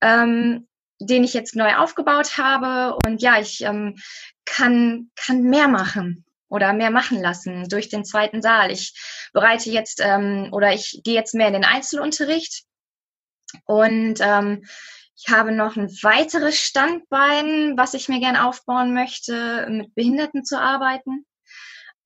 [0.00, 0.66] ähm,
[1.00, 2.96] den ich jetzt neu aufgebaut habe.
[3.04, 3.96] Und ja, ich ähm,
[4.44, 8.70] kann, kann mehr machen oder mehr machen lassen durch den zweiten Saal.
[8.70, 8.94] Ich
[9.32, 12.64] bereite jetzt ähm, oder ich gehe jetzt mehr in den Einzelunterricht
[13.64, 14.64] und ähm,
[15.16, 20.58] ich habe noch ein weiteres Standbein, was ich mir gern aufbauen möchte, mit Behinderten zu
[20.58, 21.26] arbeiten.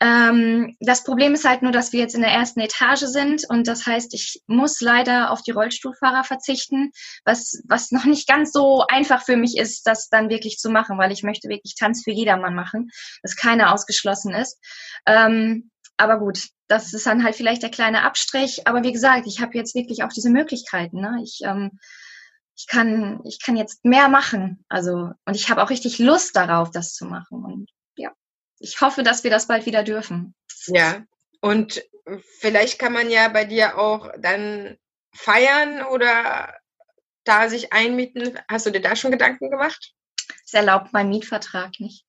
[0.00, 3.68] Ähm, das Problem ist halt nur, dass wir jetzt in der ersten Etage sind und
[3.68, 6.90] das heißt, ich muss leider auf die Rollstuhlfahrer verzichten,
[7.24, 10.98] was, was noch nicht ganz so einfach für mich ist, das dann wirklich zu machen,
[10.98, 12.90] weil ich möchte wirklich Tanz für jedermann machen,
[13.22, 14.58] dass keiner ausgeschlossen ist.
[15.06, 18.66] Ähm, aber gut, das ist dann halt vielleicht der kleine Abstrich.
[18.66, 21.00] Aber wie gesagt, ich habe jetzt wirklich auch diese Möglichkeiten.
[21.00, 21.20] Ne?
[21.22, 21.78] Ich, ähm,
[22.56, 24.64] ich kann, ich kann jetzt mehr machen.
[24.68, 27.44] Also und ich habe auch richtig Lust darauf, das zu machen.
[27.44, 27.70] Und
[28.58, 30.34] ich hoffe, dass wir das bald wieder dürfen.
[30.66, 31.04] Ja,
[31.40, 31.84] und
[32.38, 34.78] vielleicht kann man ja bei dir auch dann
[35.12, 36.54] feiern oder
[37.24, 38.38] da sich einmieten.
[38.48, 39.92] Hast du dir da schon Gedanken gemacht?
[40.44, 42.04] Das erlaubt mein Mietvertrag nicht.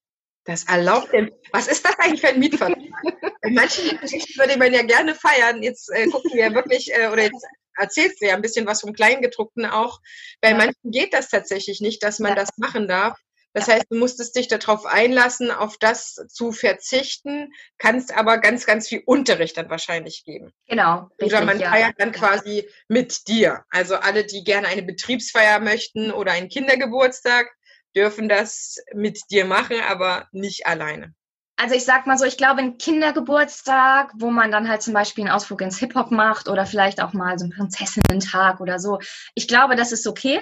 [0.46, 1.32] Das erlaubt denn.
[1.52, 2.78] Was ist das eigentlich für ein Mietvertrag?
[3.42, 5.64] In manchen Geschichten würde man ja gerne feiern.
[5.64, 7.46] Jetzt äh, gucken wir ja wirklich, äh, oder jetzt
[7.78, 10.00] erzählst du ja ein bisschen was vom Kleingedruckten auch.
[10.42, 10.56] Bei ja.
[10.56, 12.36] manchen geht das tatsächlich nicht, dass man ja.
[12.36, 13.18] das machen darf.
[13.56, 18.90] Das heißt, du musstest dich darauf einlassen, auf das zu verzichten, kannst aber ganz, ganz
[18.90, 20.52] viel Unterricht dann wahrscheinlich geben.
[20.68, 21.10] Genau.
[21.22, 21.72] Richtig, oder man ja.
[21.72, 23.64] feiert dann quasi mit dir.
[23.70, 27.48] Also alle, die gerne eine Betriebsfeier möchten oder einen Kindergeburtstag,
[27.96, 31.14] dürfen das mit dir machen, aber nicht alleine.
[31.56, 35.24] Also ich sag mal so, ich glaube, ein Kindergeburtstag, wo man dann halt zum Beispiel
[35.24, 39.00] einen Ausflug ins Hip-Hop macht oder vielleicht auch mal so einen Prinzessinnen-Tag oder so.
[39.34, 40.42] Ich glaube, das ist okay.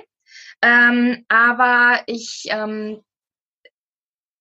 [0.64, 3.04] Ähm, aber ich, ähm,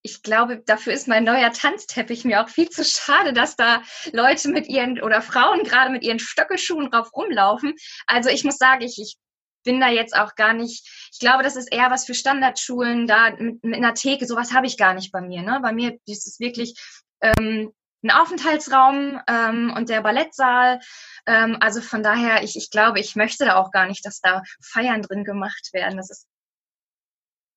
[0.03, 3.83] ich glaube, dafür ist mein neuer Tanzteppich mir auch viel zu schade, dass da
[4.13, 7.75] Leute mit ihren oder Frauen gerade mit ihren Stöckelschuhen drauf rumlaufen.
[8.07, 9.17] Also ich muss sagen, ich, ich
[9.65, 13.31] bin da jetzt auch gar nicht, ich glaube, das ist eher was für Standardschulen, da
[13.31, 15.43] mit, mit einer Theke, sowas habe ich gar nicht bei mir.
[15.43, 15.59] Ne?
[15.61, 16.77] Bei mir ist es wirklich
[17.21, 20.81] ähm, ein Aufenthaltsraum ähm, und der Ballettsaal.
[21.27, 24.43] Ähm, also von daher, ich, ich glaube, ich möchte da auch gar nicht, dass da
[24.61, 25.97] Feiern drin gemacht werden.
[25.97, 26.27] Das ist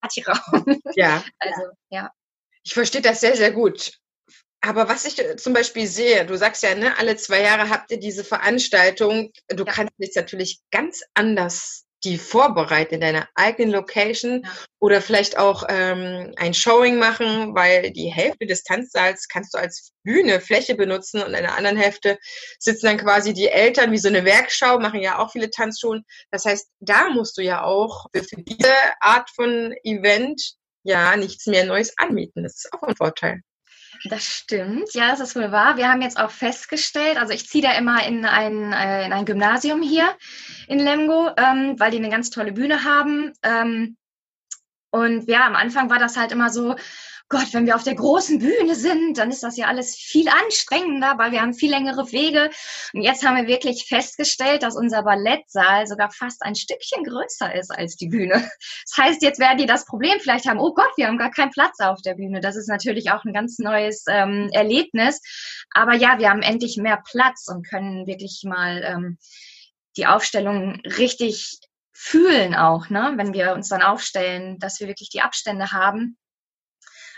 [0.02, 0.82] Partyraum.
[0.96, 1.24] Ja.
[1.40, 2.12] also, ja.
[2.64, 4.00] Ich verstehe das sehr, sehr gut.
[4.62, 8.00] Aber was ich zum Beispiel sehe, du sagst ja, ne, alle zwei Jahre habt ihr
[8.00, 9.32] diese Veranstaltung.
[9.48, 9.72] Du ja.
[9.72, 14.52] kannst jetzt natürlich ganz anders die vorbereiten in deiner eigenen Location ja.
[14.80, 19.92] oder vielleicht auch ähm, ein Showing machen, weil die Hälfte des Tanzsaals kannst du als
[20.04, 22.18] Bühne, Fläche benutzen und in der anderen Hälfte
[22.60, 26.04] sitzen dann quasi die Eltern wie so eine Werkschau, machen ja auch viele Tanzschulen.
[26.32, 31.66] Das heißt, da musst du ja auch für diese Art von Event ja nichts mehr
[31.66, 32.44] Neues anmieten.
[32.44, 33.42] Das ist auch ein Vorteil.
[34.04, 35.78] Das stimmt, ja, das ist wohl wahr.
[35.78, 39.26] Wir haben jetzt auch festgestellt, also ich ziehe da immer in ein, äh, in ein
[39.26, 40.16] Gymnasium hier
[40.68, 43.34] in Lemgo, ähm, weil die eine ganz tolle Bühne haben.
[43.42, 43.98] Ähm,
[44.92, 46.76] und ja, am Anfang war das halt immer so,
[47.28, 51.18] Gott, wenn wir auf der großen Bühne sind, dann ist das ja alles viel anstrengender,
[51.18, 52.52] weil wir haben viel längere Wege.
[52.94, 57.72] Und jetzt haben wir wirklich festgestellt, dass unser Ballettsaal sogar fast ein Stückchen größer ist
[57.72, 58.34] als die Bühne.
[58.88, 61.52] Das heißt, jetzt werden die das Problem vielleicht haben, oh Gott, wir haben gar keinen
[61.52, 62.42] Platz auf der Bühne.
[62.42, 65.22] Das ist natürlich auch ein ganz neues ähm, Erlebnis.
[65.72, 69.18] Aber ja, wir haben endlich mehr Platz und können wirklich mal ähm,
[69.98, 71.60] die Aufstellung richtig
[71.92, 73.14] fühlen auch, ne?
[73.16, 76.18] wenn wir uns dann aufstellen, dass wir wirklich die Abstände haben.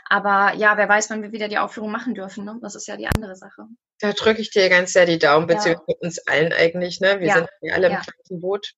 [0.09, 2.45] Aber ja, wer weiß, wann wir wieder die Aufführung machen dürfen.
[2.45, 2.57] Ne?
[2.61, 3.63] Das ist ja die andere Sache.
[3.99, 5.95] Da drücke ich dir ganz sehr die Daumen, beziehungsweise ja.
[6.01, 7.01] uns allen eigentlich.
[7.01, 7.19] Ne?
[7.19, 7.35] Wir ja.
[7.35, 8.01] sind ja alle im ja.
[8.01, 8.73] gleichen Boot.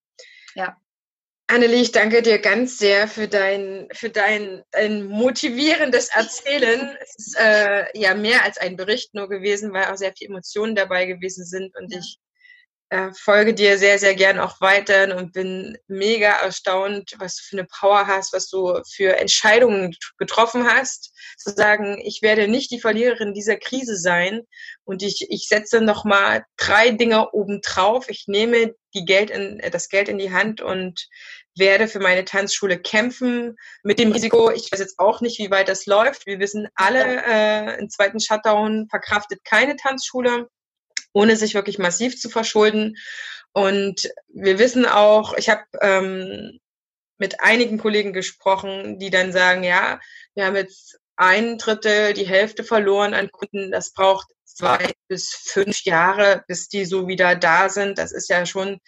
[0.56, 0.78] Ja.
[1.48, 6.96] Annelie, ich danke dir ganz sehr für dein, für dein, dein motivierendes Erzählen.
[7.02, 10.76] es ist äh, ja mehr als ein Bericht nur gewesen, weil auch sehr viele Emotionen
[10.76, 12.20] dabei gewesen sind und ich
[12.90, 17.58] äh, folge dir sehr, sehr gern auch weiter und bin mega erstaunt, was du für
[17.58, 22.80] eine Power hast, was du für Entscheidungen getroffen hast, zu sagen, ich werde nicht die
[22.80, 24.42] Verliererin dieser Krise sein
[24.86, 28.10] und ich, ich setze nochmal drei Dinge obendrauf.
[28.10, 31.08] Ich nehme die Geld in, äh, das Geld in die Hand und
[31.56, 35.70] werde für meine Tanzschule kämpfen mit dem Risiko, ich weiß jetzt auch nicht, wie weit
[35.70, 36.26] das läuft.
[36.26, 40.48] Wir wissen alle, äh, im zweiten Shutdown verkraftet keine Tanzschule
[41.14, 42.96] ohne sich wirklich massiv zu verschulden.
[43.52, 46.60] Und wir wissen auch, ich habe ähm,
[47.18, 50.00] mit einigen Kollegen gesprochen, die dann sagen, ja,
[50.36, 53.72] wir haben jetzt ein Drittel, die Hälfte verloren an Kunden.
[53.72, 57.98] Das braucht zwei bis fünf Jahre, bis die so wieder da sind.
[57.98, 58.80] Das ist ja schon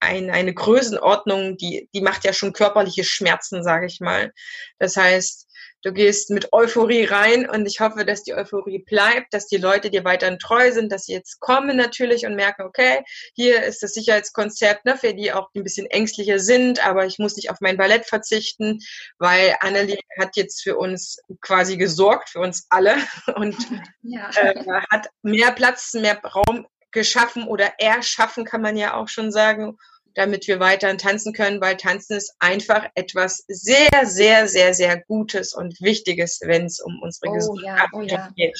[0.00, 4.32] ein, eine Größenordnung, die, die macht ja schon körperliche Schmerzen, sage ich mal.
[4.78, 5.46] Das heißt,
[5.82, 9.90] du gehst mit Euphorie rein und ich hoffe, dass die Euphorie bleibt, dass die Leute
[9.90, 13.02] dir weiterhin treu sind, dass sie jetzt kommen natürlich und merken, okay,
[13.34, 17.36] hier ist das Sicherheitskonzept, ne, für die auch ein bisschen ängstlicher sind, aber ich muss
[17.36, 18.80] nicht auf mein Ballett verzichten,
[19.18, 22.96] weil Annelie hat jetzt für uns quasi gesorgt, für uns alle
[23.36, 23.56] und
[24.02, 24.30] ja.
[24.36, 29.78] äh, hat mehr Platz, mehr Raum geschaffen oder erschaffen, kann man ja auch schon sagen,
[30.14, 35.54] damit wir weiterhin tanzen können, weil Tanzen ist einfach etwas sehr, sehr, sehr, sehr Gutes
[35.54, 38.28] und Wichtiges, wenn es um unsere oh, Gesundheit ja, oh, ja.
[38.36, 38.58] geht.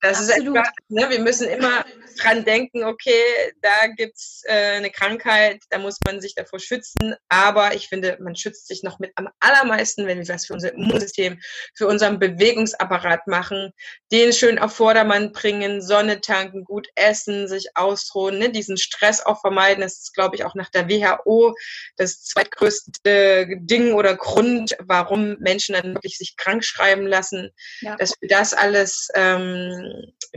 [0.00, 0.56] Das Absolut.
[0.56, 1.84] ist etwas, ne, wir müssen immer
[2.18, 3.22] dran denken, okay,
[3.60, 7.14] da gibt's äh, eine Krankheit, da muss man sich davor schützen.
[7.28, 10.72] Aber ich finde, man schützt sich noch mit am allermeisten, wenn wir was für unser
[10.72, 11.40] Immunsystem,
[11.74, 13.72] für unseren Bewegungsapparat machen,
[14.12, 19.40] den schön auf Vordermann bringen, Sonne tanken, gut essen, sich ausruhen, ne, diesen Stress auch
[19.40, 19.82] vermeiden.
[19.82, 21.54] Das ist, glaube ich, auch nach der WHO
[21.96, 27.96] das zweitgrößte Ding oder Grund, warum Menschen dann wirklich sich krank schreiben lassen, ja.
[27.96, 29.89] dass wir das alles ähm,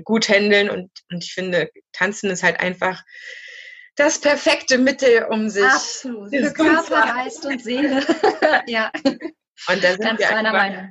[0.03, 3.03] gut handeln und, und ich finde, tanzen ist halt einfach
[3.95, 6.29] das perfekte Mittel, um sich Absolut.
[6.29, 8.01] Für Körper, Geist und Seele.
[8.67, 8.91] ja.
[9.03, 10.89] Und da sind Ganz wir einfach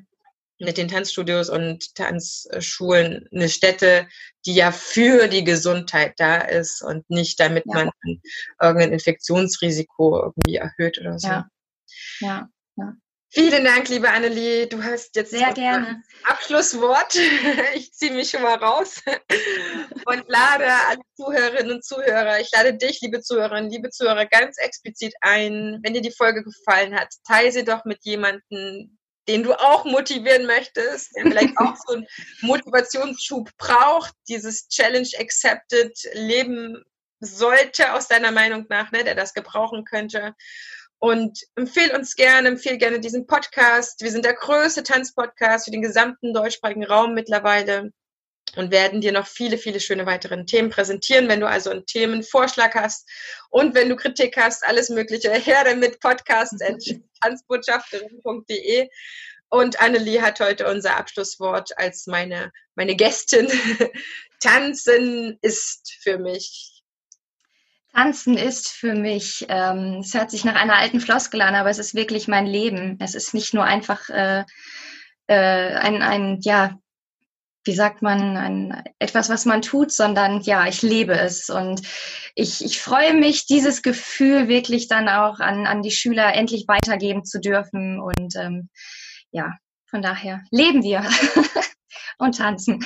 [0.58, 4.06] mit den Tanzstudios und Tanzschulen eine Stätte,
[4.46, 7.74] die ja für die Gesundheit da ist und nicht damit ja.
[7.74, 7.90] man
[8.60, 11.28] irgendein Infektionsrisiko irgendwie erhöht oder so.
[11.28, 11.48] Ja.
[12.20, 12.48] ja.
[12.76, 12.92] ja.
[13.34, 14.66] Vielen Dank, liebe Annelie.
[14.66, 17.14] Du hast jetzt sehr gerne Abschlusswort.
[17.74, 19.00] Ich ziehe mich schon mal raus
[20.04, 25.14] und lade alle Zuhörerinnen und Zuhörer, ich lade dich, liebe Zuhörerinnen, liebe Zuhörer, ganz explizit
[25.22, 25.80] ein.
[25.82, 30.44] Wenn dir die Folge gefallen hat, teile sie doch mit jemandem, den du auch motivieren
[30.44, 32.06] möchtest, der vielleicht auch so einen
[32.42, 36.84] Motivationsschub braucht, dieses Challenge Accepted leben
[37.20, 40.34] sollte, aus deiner Meinung nach, ne, der das gebrauchen könnte.
[41.02, 44.02] Und empfehl uns gerne, empfehl gerne diesen Podcast.
[44.02, 47.90] Wir sind der größte Tanzpodcast für den gesamten deutschsprachigen Raum mittlerweile
[48.54, 51.26] und werden dir noch viele, viele schöne weitere Themen präsentieren.
[51.26, 53.10] Wenn du also einen Themenvorschlag hast
[53.50, 58.88] und wenn du Kritik hast, alles Mögliche, her damit podcast.tanzbotschafterin.de.
[59.48, 63.50] Und Annelie hat heute unser Abschlusswort als meine, meine Gästin.
[64.40, 66.71] Tanzen ist für mich
[67.94, 71.78] Tanzen ist für mich, ähm, es hört sich nach einer alten Floskel an, aber es
[71.78, 72.96] ist wirklich mein Leben.
[73.00, 74.44] Es ist nicht nur einfach äh,
[75.26, 76.78] äh, ein, ein, ja,
[77.64, 81.50] wie sagt man, ein, etwas, was man tut, sondern ja, ich lebe es.
[81.50, 81.82] Und
[82.34, 87.24] ich, ich freue mich, dieses Gefühl wirklich dann auch an, an die Schüler endlich weitergeben
[87.24, 88.00] zu dürfen.
[88.00, 88.70] Und ähm,
[89.30, 89.52] ja,
[89.86, 91.04] von daher leben wir
[92.18, 92.84] und tanzen.